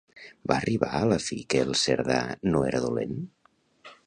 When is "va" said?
0.51-0.55